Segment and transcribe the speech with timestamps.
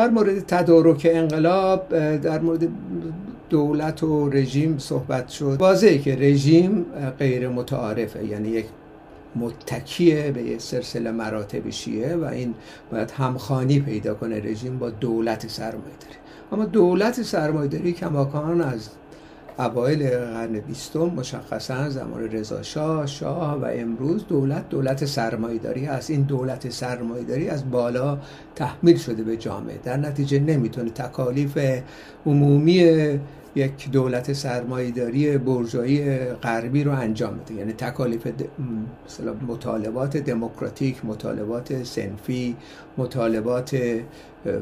[0.00, 2.68] در مورد تدارک انقلاب در مورد
[3.50, 5.56] دولت و رژیم صحبت شد.
[5.60, 6.86] واضحه که رژیم
[7.18, 8.66] غیر متعارفه یعنی یک
[9.36, 12.54] متکیه به یک سلسله مراتب شیعه و این
[12.92, 14.40] باید همخانی پیدا کنه.
[14.40, 16.16] رژیم با دولت سرمایه داری
[16.52, 18.88] اما دولت سرمایه داری کماکان از
[19.60, 26.10] اوایل قرن بیستم مشخصا زمان رضا شاه شاه و امروز دولت دولت سرمایداری هست.
[26.10, 28.18] این دولت سرمایداری از بالا
[28.54, 29.78] تحمیل شده به جامعه.
[29.84, 31.58] در نتیجه نمی‌تونه تکالیف
[32.26, 32.80] عمومی
[33.54, 38.26] یک دولت سرمایداری برجایی غربی رو انجام بده یعنی تکالیف
[39.48, 42.56] مطالبات دموکراتیک مطالبات سنفی
[42.98, 43.76] مطالبات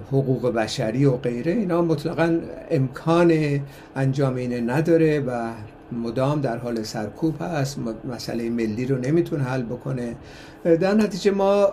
[0.09, 1.52] حقوق بشری و غیره.
[1.52, 2.38] اینا مطلقا
[2.70, 3.61] امکان
[3.97, 5.50] انجام اینه نداره و
[5.92, 7.78] مدام در حال سرکوب هست.
[8.11, 10.16] مسئله ملی رو نمی‌تونه حل بکنه.
[10.64, 11.72] در نتیجه ما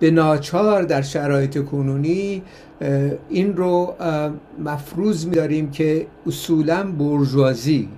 [0.00, 2.42] به ناچار در شرایط کنونی
[3.28, 3.94] این رو
[4.64, 7.88] مفروض میداریم که اصولا برجوازی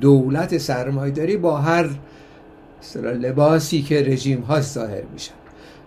[0.00, 1.90] دولت سرمایداری با هر
[2.96, 5.34] لباسی که رژیم ها ظاهر میشن.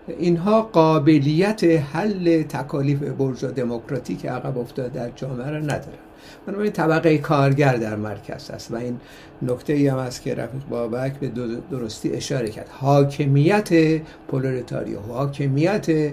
[0.08, 5.98] اینها قابلیت حل تکالیف برجا دموکراتیک عقب افتاده در جامعه را ندارن.
[6.48, 9.00] بنابراین طبقه کارگر در مرکز است و این
[9.42, 11.32] نکته ای هم است که رفیق بابک به
[11.72, 12.70] درستی اشاره کرد.
[12.70, 16.12] حاکمیت پولریتاریا حاکمیت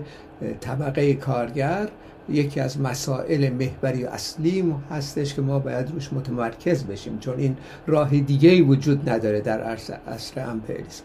[0.61, 1.89] طبقه کارگر
[2.29, 8.21] یکی از مسائل محوری اصلی هستش که ما باید روش متمرکز بشیم چون این راه
[8.21, 11.05] دیگه وجود نداره در عصر امپریالیسم.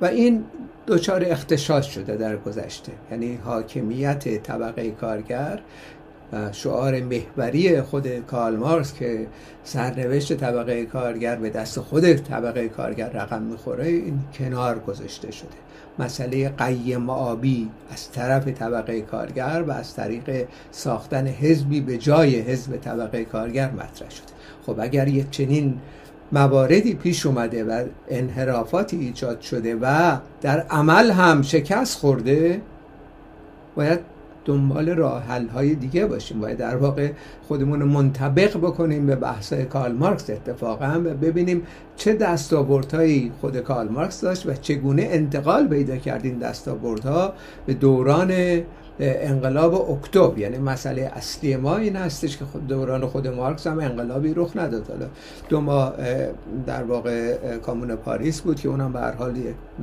[0.00, 0.44] و این
[0.86, 2.92] دچار اختشاش شده در گذشته.
[3.10, 5.60] یعنی حاکمیت طبقه کارگر
[6.52, 9.26] شعار محوری خود کارل مارکس که
[9.64, 15.48] سرنوشت طبقه کارگر به دست خود طبقه کارگر رقم می‌خوره این کنار گذاشته شده.
[15.98, 22.76] مسئله قیم آبی از طرف طبقه کارگر و از طریق ساختن حزبی به جای حزب
[22.76, 24.32] طبقه کارگر مطرح شده.
[24.66, 25.78] خب اگر یک چنین
[26.32, 32.60] مواردی پیش اومده و انحرافاتی ایجاد شده و در عمل هم شکست خورده
[33.76, 34.00] باید
[34.48, 35.22] دنبال راه
[35.54, 36.40] های دیگه باشیم.
[36.40, 37.10] باید در واقع
[37.48, 41.62] خودمون رو منطبق بکنیم به بحث کارل مارکس اتفاقا و ببینیم
[41.96, 47.32] چه دستاوردهایی خود کارل مارکس داشت و چگونه انتقال پیدا کرد این دستاوردها
[47.66, 48.32] به دوران
[49.00, 54.56] انقلاب اکتبر یعنی مسئله اصلی ما این هستش که دوران خود مارکس هم انقلابی رخ
[54.56, 54.88] نداد.
[54.88, 55.06] حالا
[55.48, 55.94] دو ماه
[56.66, 59.34] در واقع کامون پاریس بود که اونم به هر حال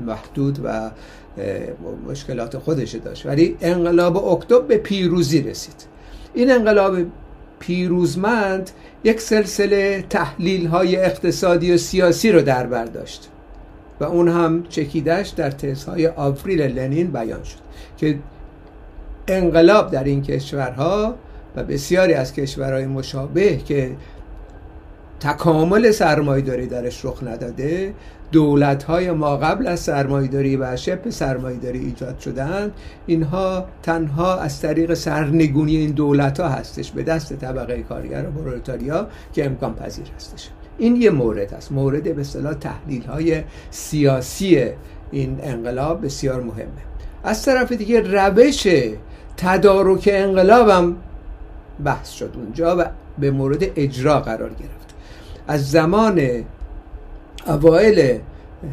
[0.06, 0.92] محدود و
[2.10, 3.26] مشکلات خودش داشت.
[3.26, 5.86] ولی انقلاب اکتبر به پیروزی رسید.
[6.34, 6.98] این انقلاب
[7.60, 8.70] پیروزمند
[9.04, 13.30] یک سلسله تحلیل های اقتصادی و سیاسی رو در برداشت
[14.00, 17.58] و اون هم چکیدش در تزهای آفریل لنین بیان شد
[17.98, 18.20] که
[19.28, 21.16] انقلاب در این کشورها
[21.56, 23.96] و بسیاری از کشورهای مشابه که
[25.20, 27.94] تکامل سرمایداری درش رخ نداده
[28.32, 32.72] دولت های ما قبل از سرمایداری و شبه سرمایداری ایجاد شدند
[33.06, 39.08] اینها تنها از طریق سرنگونی این دولت ها هستش به دست طبقه کارگر و پرولتاریا
[39.34, 40.50] که امکان پذیر هستش.
[40.78, 44.66] این یه مورد است مورد به اصطلاح تحلیل های سیاسی
[45.12, 46.70] این انقلاب بسیار مهمه.
[47.24, 48.68] از طرف دیگه روش
[49.38, 50.96] تدارک انقلابم
[51.84, 52.86] بحث شد اونجا و
[53.20, 54.96] به مورد اجرا قرار گرفت.
[55.48, 56.22] از زمان
[57.48, 58.20] اوایل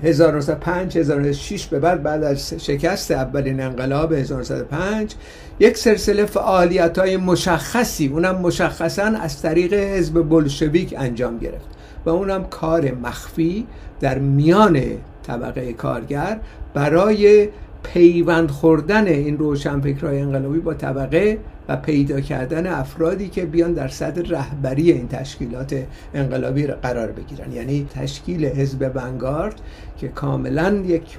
[0.03, 5.15] 1905 1906 به بعد بعد از شکست اولین انقلاب 1905
[5.61, 11.69] یک سلسله فعالیت های مشخصی اونم مشخصا از طریق حزب بلشویک انجام گرفت
[12.05, 13.67] و اونم کار مخفی
[14.01, 14.83] در میان
[15.27, 16.41] طبقه کارگر
[16.75, 17.49] برای
[17.83, 21.39] پیوند خوردن این روشنفکرهای انقلابی با طبقه
[21.69, 25.85] و پیدا کردن افرادی که بیان در صدر رهبری این تشکیلات
[26.15, 27.53] انقلابی قرار بگیرن.
[27.53, 29.55] یعنی تشکیل حزب ونگارد
[29.99, 31.19] که کاملا یک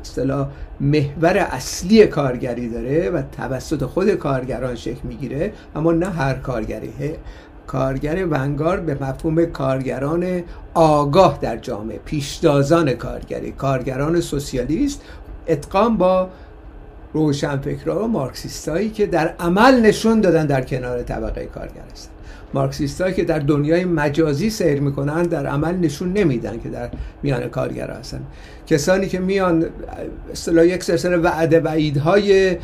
[0.00, 0.48] اصطلاح
[0.80, 6.90] محور اصلی کارگری داره و توسط خود کارگران شکل می‌گیره اما نه هر کارگری.
[7.66, 10.42] کارگر ونگارد به مفهوم کارگران
[10.74, 15.02] آگاه در جامعه پیشتازان کارگری کارگران سوسیالیست
[15.48, 16.28] اتقام با
[17.12, 22.13] روشنفکرها و مارکسیستایی که در عمل نشون دادن در کنار طبقه کارگر هستن
[22.54, 26.88] مارکسیست که در دنیای مجازی سیر می‌کنن در عمل نشون نمیدن که در
[27.22, 28.20] میان کارگر هستن.
[28.66, 29.64] کسانی که میان
[30.32, 32.56] اصطلاح یک سلسله وعده وعیدهای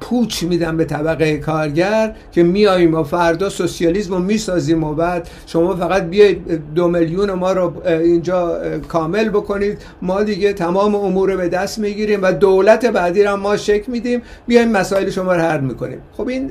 [0.00, 5.76] پوچ میدن به طبقه کارگر که میاییم و فردا سوسیالیسم رو می‌سازیم و بعد شما
[5.76, 9.78] فقط بیایید دو میلیون ما رو اینجا کامل بکنید.
[10.02, 14.22] ما دیگه تمام امور به دست می‌گیریم و دولت بعدی رو ما شک میدیم.
[14.46, 15.98] بیایم مسائل شما رو حل می‌کنیم.
[16.16, 16.50] خب این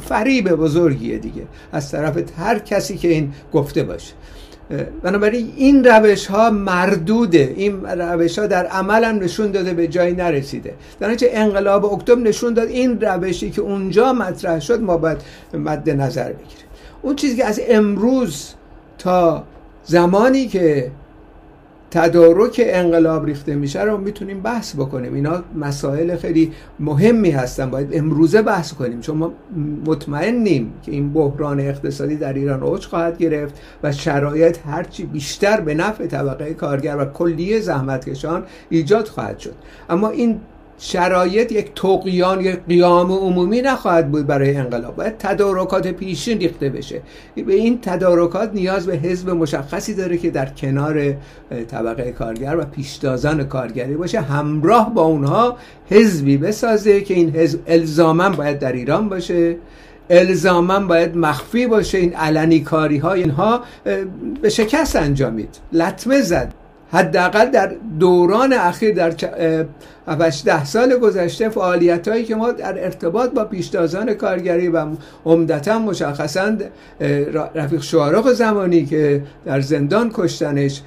[0.00, 1.42] فریب بزرگیه دیگه.
[1.72, 4.12] از طرف هر کسی که این گفته باشه.
[5.02, 7.54] بنابراین این روش ها مردوده.
[7.56, 10.74] این روش ها در عمل هم نشون داده به جایی نرسیده.
[11.00, 15.18] در انقلاب اکتبر نشون داد این روشی که اونجا مطرح شد ما باید
[15.54, 16.68] مد نظر بگیریم.
[17.02, 18.54] اون چیزی که از امروز
[18.98, 19.44] تا
[19.84, 20.90] زمانی که
[21.90, 25.14] تدارک انقلاب ریخته میشه رو می‌تونیم بحث بکنیم.
[25.14, 27.70] اینا مسائل خیلی مهمی هستن.
[27.70, 29.00] باید امروزه بحث کنیم.
[29.00, 29.32] چون ما
[29.86, 35.74] مطمئنیم که این بحران اقتصادی در ایران اوج خواهد گرفت و شرایط هرچی بیشتر به
[35.74, 39.54] نفع طبقه کارگر و کلیه زحمتکشان ایجاد خواهد شد.
[39.90, 40.40] اما این
[40.78, 44.96] شرایط یک توقیان یک قیام عمومی نخواهد بود برای انقلاب.
[44.96, 47.02] باید تدارکات پیشین ریخته بشه.
[47.46, 51.14] به این تدارکات نیاز به حزب مشخصی داره که در کنار
[51.68, 55.56] طبقه کارگر و پیشتازان کارگری باشه همراه با اونها
[55.90, 59.56] حزبی بسازه که این حزب الزاما باید در ایران باشه
[60.10, 61.98] الزاما باید مخفی باشه.
[61.98, 63.60] این علنی کاری ها اینها
[64.42, 65.58] به شکست انجامید.
[65.72, 66.54] لطمه زد.
[66.92, 69.12] حداقل در دوران اخیر در
[70.08, 74.86] 18 سال گذشته فعالیت هایی که ما در ارتباط با پیشتازان کارگری و
[75.26, 76.56] عمدتا مشخصا
[77.54, 80.82] رفیق شوارق زمانی که در زندان کشتنش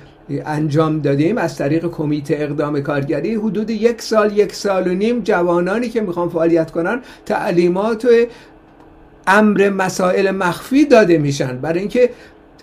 [0.45, 5.89] انجام دادیم از طریق کمیته اقدام کارگری حدود یک سال یک سال و نیم جوانانی
[5.89, 8.07] که می‌خوان فعالیت کنن تعلیمات
[9.27, 11.57] امر مسائل مخفی داده میشن.
[11.57, 12.09] برای اینکه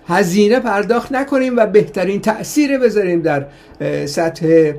[0.08, 3.46] هزینه پرداخت نکنیم و بهترین تاثیر بذاریم در
[4.06, 4.72] سطح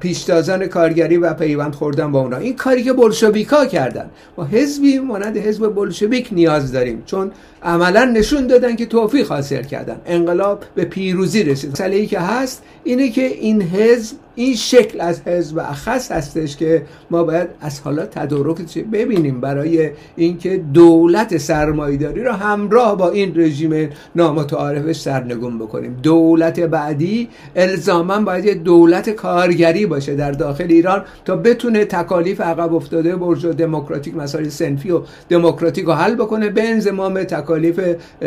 [0.00, 2.36] پیشتازان کارگری و پیوند خوردن با اونا.
[2.36, 4.10] این کاری که بلشویکا کردن.
[4.38, 7.02] ما حزبی مانند حزب بلشویک نیاز داریم.
[7.06, 7.30] چون
[7.62, 9.96] عملا نشون دادن که توفیق حاصل کردن.
[10.06, 11.72] انقلاب به پیروزی رسید.
[11.72, 16.82] مسئله ای که هست اینه که این حزب این شکل از حزب اخص هستش که
[17.10, 23.88] ما باید از حالا تدارک ببینیم برای اینکه دولت سرمایداری رو همراه با این رژیم
[24.16, 25.96] نامتعارفش سرنگون بکنیم.
[26.02, 32.74] دولت بعدی الزاما باید یه دولت کارگری باشه در داخل ایران تا بتونه تکالیف عقب
[32.74, 36.48] افتاده برج دموکراتیک مسائل سنفی و دموکراتیک رو حل بکنه.
[36.50, 37.80] به انضمام تکالیف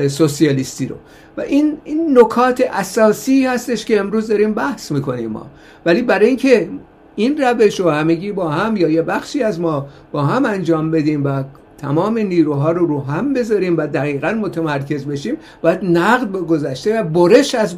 [0.08, 0.96] سوسیالیستی رو.
[1.38, 5.48] و این این نکات اساسی هستش که امروز داریم بحث می‌کنیم ما.
[5.86, 6.70] ولی برای اینکه
[7.16, 11.26] این روش رو همگی با هم یا یه بخشی از ما با هم انجام بدیم
[11.26, 11.44] و
[11.78, 17.04] تمام نیروها رو رو هم بذاریم و دقیقا متمرکز بشیم باید نقد به گذشته و
[17.04, 17.78] برش از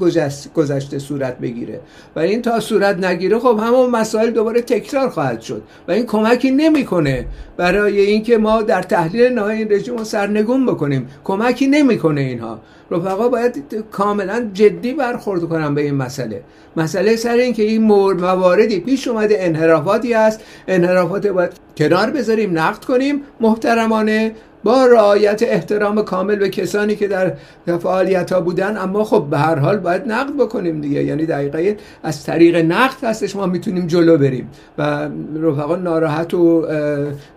[0.53, 1.79] گذشته صورت بگیره.
[2.15, 6.51] و این تا صورت نگیره خب همون مسائل دوباره تکرار خواهد شد و این کمکی
[6.51, 7.25] نمی‌کنه
[7.57, 11.07] برای اینکه ما در تحلیل نهایی این رژیم رو سرنگون بکنیم.
[11.23, 12.59] کمکی نمی‌کنه اینها.
[12.91, 16.43] رفقا باید کاملا جدی برخورد کنم به این مسئله.
[16.75, 22.85] مسئله سر این که این مواردی پیش اومده انحرافاتی است انحرافات باید کنار بذاریم نقد
[22.85, 23.21] کنیم.
[23.39, 24.31] محترمانه
[24.67, 27.33] با رعایت احترام کامل به کسانی که در
[27.77, 31.03] فعالیت ها بودن اما خب به هر حال باید نقد بکنیم دیگه.
[31.03, 35.09] یعنی دقیقه از طریق نقد هستش ما می‌تونیم جلو بریم و
[35.41, 36.67] رفقا ناراحت و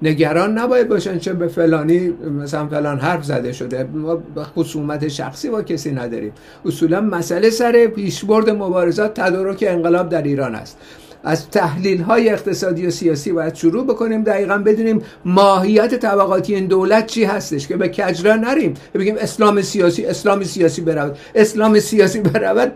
[0.02, 2.08] نگران نباید باشن چه به فلانی
[2.42, 3.88] مثلا فلان حرف زده شده.
[3.94, 4.22] ما
[4.56, 6.32] خصومت شخصی با کسی نداریم.
[6.66, 10.78] اصولا مسئله سر پیشبرد مبارزات تدارک انقلاب در ایران است.
[11.24, 17.06] از تحلیل های اقتصادی و سیاسی باید شروع بکنیم دقیقا بدونیم ماهیت طبقاتی این دولت
[17.06, 18.74] چی هستش که به کجرا نریم.
[18.94, 21.18] بگیم اسلام سیاسی اسلام سیاسی برود.
[21.34, 22.72] اسلام سیاسی برود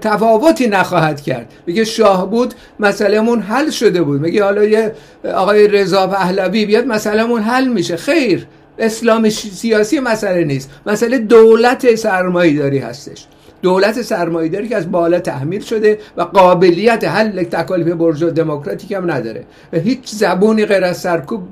[0.00, 1.52] تفاوتی نخواهد کرد.
[1.66, 4.20] بگه شاه بود مسئلهمون حل شده بود.
[4.20, 4.92] میگه حالا یه
[5.34, 7.96] آقای رضا پهلوی بیاد مسئلهمون حل میشه.
[7.96, 8.46] خیر
[8.78, 10.70] اسلام سیاسی مسئله نیست.
[10.86, 13.26] مسئله دولت سرمایه داری هستش.
[13.62, 19.44] دولت سرمایه‌داری که از بالا تحمیل شده و قابلیت حل تکالیف برجو دموکراتیک هم نداره.
[19.72, 21.42] و هیچ زبونی غیر از سرکوب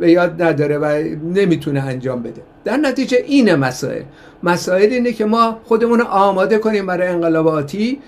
[0.00, 0.84] به یاد نداره و
[1.34, 2.42] نمی‌تونه انجام بده.
[2.64, 4.02] در نتیجه این مسائل.
[4.42, 7.98] مسائل اینه که ما خودمون آماده کنیم برای انقلاباتی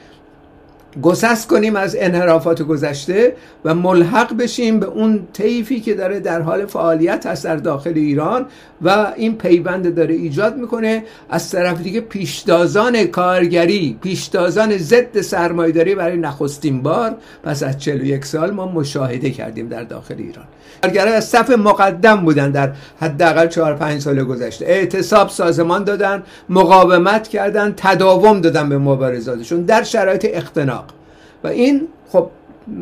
[1.03, 6.67] گسست کنیم از انحرافات گذشته و ملحق بشیم به اون طیفی که داره در حال
[6.67, 8.47] فعالیت هست در داخل ایران
[8.83, 11.05] و این پیوند داره ایجاد می‌کنه.
[11.31, 18.51] از طرف دیگه پیشتازان کارگری پیشتازان ضد سرمایداری برای نخستین بار پس از 41 سال
[18.51, 20.45] ما مشاهده کردیم در داخل ایران.
[20.83, 24.67] کارگرای از صف مقدم بودن در حداقل 4 5 سال گذشته.
[24.67, 30.85] اعتصاب سازمان دادن مقاومت کردن تداوم دادن به مبارزاتشون در شرایط اختناق.
[31.45, 32.31] و این خب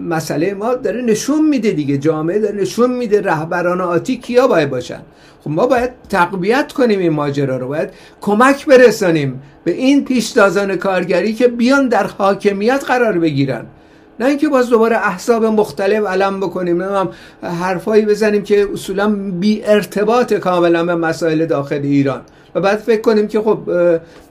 [0.08, 1.98] مسئله ما داره نشون میده دیگه.
[1.98, 5.00] جامعه داره نشون میده رهبران آتی کیا باید باشن.
[5.44, 7.68] خب ما باید تقویت کنیم این ماجرا رو.
[7.68, 7.88] باید
[8.20, 13.66] کمک برسانیم به این پیشتازان کارگری که بیان در حاکمیت قرار بگیرن.
[14.20, 17.08] نه اینکه باز دوباره احساب مختلف علم بکنیم هم
[17.42, 19.08] حرفایی بزنیم که اصولا
[19.40, 22.20] بی ارتباط کاملا به مسائل داخل ایران.
[22.54, 23.58] و بعد فکر کنیم که خب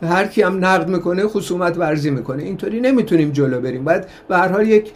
[0.04, 2.44] هر کی هم نقد می‌کنه خصومت ورزی می‌کنه.
[2.44, 3.84] اینطوری نمی‌تونیم جلو بریم.
[3.84, 4.92] باید به هر حال یک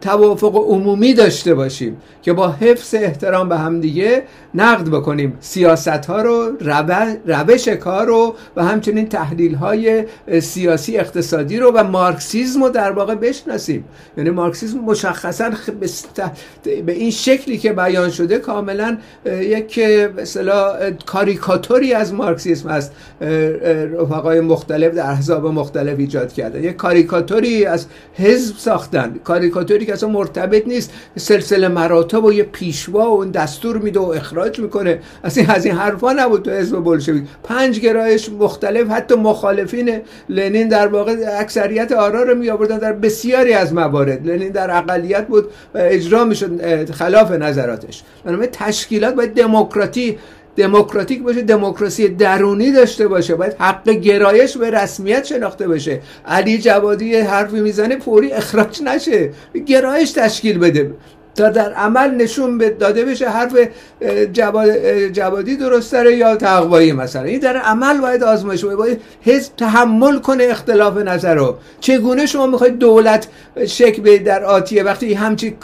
[0.00, 4.22] توافق عمومی داشته باشیم که با حفظ احترام به همدیگه
[4.54, 5.38] نقد بکنیم.
[5.40, 6.52] سیاست ها رو
[7.26, 10.04] روش کار رو و همچنین تحلیل های
[10.40, 13.84] سیاسی اقتصادی رو و مارکسیزم رو در واقع بشناسیم.
[14.16, 15.50] یعنی مارکسیزم مشخصا
[16.86, 19.80] به این شکلی که بیان شده کاملا یک
[20.16, 22.92] مثلا کاریکاتوری از مارکسیسم است
[24.00, 29.14] رفقای مختلف در احزاب مختلف ایجاد کرده یک کاریکاتوری از حزب ساختن.
[29.24, 30.92] کاریکاتوری که اصلا مرتبط نیست.
[31.16, 34.98] سلسله مراتب و یه پیشوا و اون دستور میده و اخراج می‌کنه.
[35.24, 37.24] اصلا از این حرفا نبود تو حزب بلشویک.
[37.42, 43.52] پنج گرایش مختلف حتی مخالفین لنین در واقع اکثریت آرا رو می آوردن در بسیاری
[43.52, 43.99] از موارد.
[44.04, 48.02] لنین در اقلیت بود و اجرا می‌شد خلاف نظراتش.
[48.24, 50.18] بنابراین تشکیلات باید دموکراتی
[50.56, 53.34] دموکراتیک باشه دموکراسی درونی داشته باشه.
[53.34, 56.00] باید حق گرایش به رسمیت شناخته بشه.
[56.26, 59.30] علی جوادی حرفی می‌زنه فوری اخراج نشه.
[59.66, 60.90] گرایش تشکیل بده.
[61.34, 63.56] تا در عمل نشون داده بشه حرف
[65.12, 67.22] جوادی درست داره یا تقوایی مثلا.
[67.22, 71.56] این در عمل باید آزمایش باید حزب تحمل کنه اختلاف نظر رو.
[71.80, 73.26] چگونه شما می‌خواید دولت
[73.66, 75.56] شکل در آتیه وقتی همچی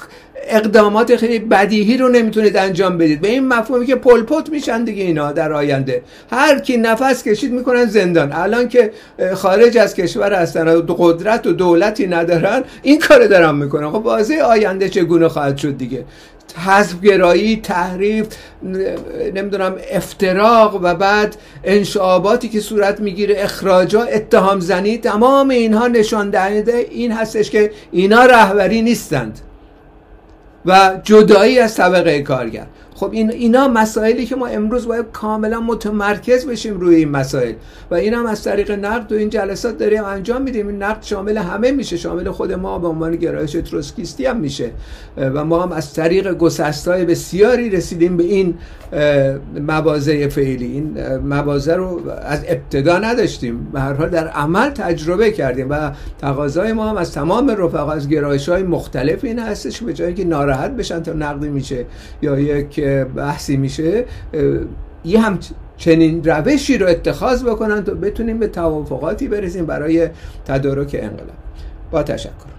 [0.49, 3.21] اقدامات خیلی بدیهی رو نمی‌تونید انجام بدید.
[3.21, 6.03] به این مفهومی که پلپوت میشن دیگه اینا در آینده.
[6.31, 8.33] هر کی نفس کشید می‌کنن زندان.
[8.33, 8.91] الان که
[9.35, 13.91] خارج از کشور هستن و قدرت و دولتی ندارن این کار دارن می‌کنن.
[13.91, 16.05] خب واضح آینده چگونه خواهد شد دیگه؟
[16.67, 18.27] حذف گرایی تحریف
[19.35, 26.87] نمی‌دونم افتراق و بعد انشعاباتی که صورت می‌گیره اخراجا اتهام زنی تمام اینها نشان دهنده
[26.91, 29.41] این هستش که اینا رهبری نیستند.
[30.67, 32.67] و جدایی از طبقه کارگر.
[32.97, 37.53] خب این اینا مسائلی که ما امروز باید کاملا متمرکز بشیم روی این مسائل.
[37.91, 40.69] و این هم از طریق نقد و این جلسات داریم انجام میدیم.
[40.69, 41.97] این نقد شامل همه میشه.
[41.97, 44.71] شامل خود ما به عنوان گرایش تروسکیستی هم میشه.
[45.17, 48.55] و ما هم از طریق گسستای بسیاری رسیدیم به این
[49.61, 50.67] مواضع فعلی.
[50.67, 53.65] این مواضع رو از ابتدا نداشتیم.
[53.73, 58.09] به هر حال در عمل تجربه کردیم و تقاضای ما هم از تمام رفقا از
[58.09, 61.85] گرایش های مختلف این هستش به جایی که ناراحت بشن تا نقدی میشه
[62.23, 62.86] یا یک
[63.17, 64.05] بحثی میشه
[65.05, 65.39] یه هم
[65.77, 70.09] چنین روشی رو اتخاذ بکنن تا بتونیم به توافقاتی برسیم برای
[70.47, 71.37] تدارک انقلاب.
[71.91, 72.56] با تشکر.